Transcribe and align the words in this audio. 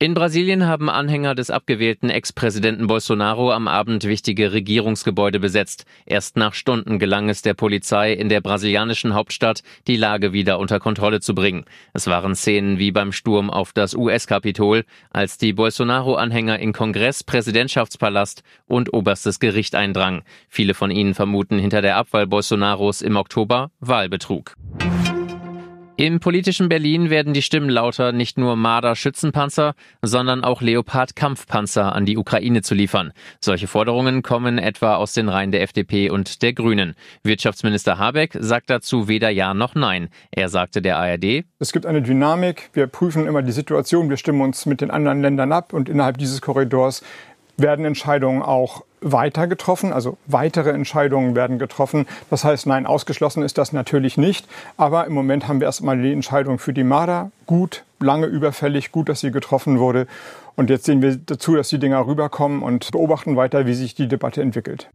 In 0.00 0.14
Brasilien 0.14 0.64
haben 0.64 0.88
Anhänger 0.88 1.34
des 1.34 1.50
abgewählten 1.50 2.08
Ex-Präsidenten 2.08 2.86
Bolsonaro 2.86 3.50
am 3.50 3.66
Abend 3.66 4.04
wichtige 4.04 4.52
Regierungsgebäude 4.52 5.40
besetzt. 5.40 5.86
Erst 6.06 6.36
nach 6.36 6.54
Stunden 6.54 7.00
gelang 7.00 7.28
es 7.28 7.42
der 7.42 7.54
Polizei 7.54 8.12
in 8.12 8.28
der 8.28 8.40
brasilianischen 8.40 9.14
Hauptstadt, 9.14 9.64
die 9.88 9.96
Lage 9.96 10.32
wieder 10.32 10.60
unter 10.60 10.78
Kontrolle 10.78 11.18
zu 11.18 11.34
bringen. 11.34 11.64
Es 11.94 12.06
waren 12.06 12.36
Szenen 12.36 12.78
wie 12.78 12.92
beim 12.92 13.10
Sturm 13.10 13.50
auf 13.50 13.72
das 13.72 13.96
US-Kapitol, 13.96 14.84
als 15.10 15.36
die 15.36 15.52
Bolsonaro-Anhänger 15.52 16.60
in 16.60 16.72
Kongress, 16.72 17.24
Präsidentschaftspalast 17.24 18.44
und 18.68 18.92
oberstes 18.94 19.40
Gericht 19.40 19.74
eindrangen. 19.74 20.22
Viele 20.48 20.74
von 20.74 20.92
ihnen 20.92 21.14
vermuten 21.14 21.58
hinter 21.58 21.82
der 21.82 21.96
Abwahl 21.96 22.28
Bolsonaros 22.28 23.02
im 23.02 23.16
Oktober 23.16 23.72
Wahlbetrug. 23.80 24.54
Im 26.00 26.20
politischen 26.20 26.68
Berlin 26.68 27.10
werden 27.10 27.34
die 27.34 27.42
Stimmen 27.42 27.68
lauter, 27.68 28.12
nicht 28.12 28.38
nur 28.38 28.54
Marder-Schützenpanzer, 28.54 29.74
sondern 30.00 30.44
auch 30.44 30.62
Leopard-Kampfpanzer 30.62 31.92
an 31.92 32.06
die 32.06 32.16
Ukraine 32.16 32.62
zu 32.62 32.76
liefern. 32.76 33.12
Solche 33.40 33.66
Forderungen 33.66 34.22
kommen 34.22 34.58
etwa 34.58 34.94
aus 34.94 35.12
den 35.12 35.28
Reihen 35.28 35.50
der 35.50 35.62
FDP 35.62 36.08
und 36.10 36.42
der 36.42 36.52
Grünen. 36.52 36.94
Wirtschaftsminister 37.24 37.98
Habeck 37.98 38.36
sagt 38.38 38.70
dazu 38.70 39.08
weder 39.08 39.30
Ja 39.30 39.54
noch 39.54 39.74
Nein. 39.74 40.08
Er 40.30 40.48
sagte 40.48 40.82
der 40.82 40.98
ARD, 40.98 41.44
Es 41.58 41.72
gibt 41.72 41.84
eine 41.84 42.00
Dynamik, 42.00 42.70
wir 42.74 42.86
prüfen 42.86 43.26
immer 43.26 43.42
die 43.42 43.50
Situation, 43.50 44.08
wir 44.08 44.18
stimmen 44.18 44.42
uns 44.42 44.66
mit 44.66 44.80
den 44.80 44.92
anderen 44.92 45.20
Ländern 45.20 45.50
ab 45.50 45.72
und 45.72 45.88
innerhalb 45.88 46.16
dieses 46.16 46.40
Korridors 46.40 47.02
werden 47.56 47.84
Entscheidungen 47.84 48.40
auch 48.40 48.84
weiter 49.00 49.46
getroffen, 49.46 49.92
also 49.92 50.16
weitere 50.26 50.70
Entscheidungen 50.70 51.34
werden 51.34 51.58
getroffen. 51.58 52.06
Das 52.30 52.44
heißt, 52.44 52.66
nein, 52.66 52.86
ausgeschlossen 52.86 53.42
ist 53.42 53.58
das 53.58 53.72
natürlich 53.72 54.16
nicht. 54.16 54.46
Aber 54.76 55.06
im 55.06 55.12
Moment 55.12 55.48
haben 55.48 55.60
wir 55.60 55.66
erstmal 55.66 56.00
die 56.00 56.12
Entscheidung 56.12 56.58
für 56.58 56.72
die 56.72 56.84
Marder. 56.84 57.30
Gut, 57.46 57.84
lange 58.00 58.26
überfällig, 58.26 58.92
gut, 58.92 59.08
dass 59.08 59.20
sie 59.20 59.30
getroffen 59.30 59.78
wurde. 59.78 60.06
Und 60.56 60.70
jetzt 60.70 60.86
sehen 60.86 61.02
wir 61.02 61.16
dazu, 61.16 61.54
dass 61.54 61.68
die 61.68 61.78
Dinger 61.78 62.06
rüberkommen 62.06 62.62
und 62.62 62.90
beobachten 62.90 63.36
weiter, 63.36 63.66
wie 63.66 63.74
sich 63.74 63.94
die 63.94 64.08
Debatte 64.08 64.42
entwickelt. 64.42 64.88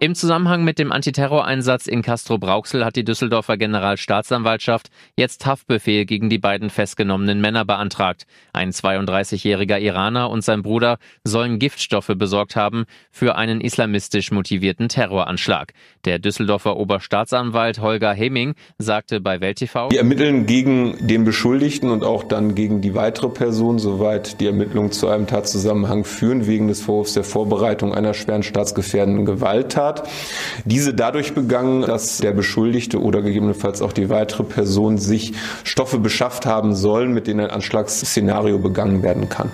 Im 0.00 0.14
Zusammenhang 0.14 0.62
mit 0.62 0.78
dem 0.78 0.92
Antiterroreinsatz 0.92 1.88
in 1.88 2.02
Castro-Brauxel 2.02 2.84
hat 2.84 2.94
die 2.94 3.02
Düsseldorfer 3.02 3.56
Generalstaatsanwaltschaft 3.56 4.90
jetzt 5.16 5.44
Haftbefehl 5.44 6.04
gegen 6.04 6.30
die 6.30 6.38
beiden 6.38 6.70
festgenommenen 6.70 7.40
Männer 7.40 7.64
beantragt. 7.64 8.24
Ein 8.52 8.70
32-jähriger 8.70 9.80
Iraner 9.80 10.30
und 10.30 10.44
sein 10.44 10.62
Bruder 10.62 10.98
sollen 11.24 11.58
Giftstoffe 11.58 12.12
besorgt 12.14 12.54
haben 12.54 12.84
für 13.10 13.34
einen 13.34 13.60
islamistisch 13.60 14.30
motivierten 14.30 14.88
Terroranschlag. 14.88 15.72
Der 16.04 16.20
Düsseldorfer 16.20 16.76
Oberstaatsanwalt 16.76 17.80
Holger 17.80 18.12
Heming 18.12 18.54
sagte 18.78 19.20
bei 19.20 19.40
Welt 19.40 19.58
TV, 19.58 19.90
Wir 19.90 19.98
ermitteln 19.98 20.46
gegen 20.46 21.08
den 21.08 21.24
Beschuldigten 21.24 21.90
und 21.90 22.04
auch 22.04 22.22
dann 22.22 22.54
gegen 22.54 22.80
die 22.80 22.94
weitere 22.94 23.30
Person, 23.30 23.80
soweit 23.80 24.40
die 24.40 24.46
Ermittlungen 24.46 24.92
zu 24.92 25.08
einem 25.08 25.26
Tatzusammenhang 25.26 26.04
führen, 26.04 26.46
wegen 26.46 26.68
des 26.68 26.82
Vorwurfs 26.82 27.14
der 27.14 27.24
Vorbereitung 27.24 27.92
einer 27.92 28.14
schweren 28.14 28.44
staatsgefährdenden 28.44 29.24
Gewalttat. 29.24 29.87
Diese 30.64 30.94
dadurch 30.94 31.34
begangen, 31.34 31.82
dass 31.82 32.18
der 32.18 32.32
Beschuldigte 32.32 33.00
oder 33.00 33.22
gegebenenfalls 33.22 33.82
auch 33.82 33.92
die 33.92 34.08
weitere 34.08 34.44
Person 34.44 34.98
sich 34.98 35.32
Stoffe 35.64 35.98
beschafft 35.98 36.46
haben 36.46 36.74
sollen, 36.74 37.12
mit 37.12 37.26
denen 37.26 37.40
ein 37.40 37.50
Anschlagsszenario 37.50 38.58
begangen 38.58 39.02
werden 39.02 39.28
kann. 39.28 39.50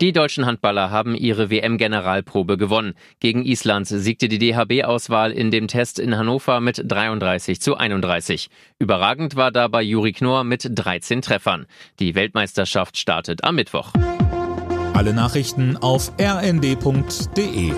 Die 0.00 0.12
deutschen 0.12 0.44
Handballer 0.44 0.90
haben 0.90 1.14
ihre 1.14 1.50
WM-Generalprobe 1.50 2.58
gewonnen. 2.58 2.94
Gegen 3.20 3.44
Island 3.44 3.86
siegte 3.86 4.28
die 4.28 4.38
DHB-Auswahl 4.38 5.30
in 5.30 5.50
dem 5.50 5.68
Test 5.68 5.98
in 5.98 6.16
Hannover 6.18 6.60
mit 6.60 6.82
33 6.84 7.60
zu 7.60 7.76
31. 7.76 8.50
Überragend 8.78 9.36
war 9.36 9.52
dabei 9.52 9.82
Juri 9.82 10.12
Knorr 10.12 10.42
mit 10.44 10.68
13 10.70 11.22
Treffern. 11.22 11.66
Die 12.00 12.14
Weltmeisterschaft 12.14 12.98
startet 12.98 13.44
am 13.44 13.54
Mittwoch. 13.54 13.92
Alle 14.94 15.14
Nachrichten 15.14 15.76
auf 15.76 16.12
rnd.de 16.20 17.72